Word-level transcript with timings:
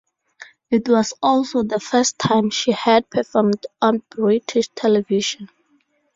It 0.71 0.89
was 0.89 1.13
also 1.21 1.61
the 1.61 1.79
first 1.79 2.17
time 2.17 2.49
she 2.49 2.71
had 2.71 3.07
performed 3.11 3.67
on 3.83 4.01
British 4.09 4.67
television. 4.69 5.47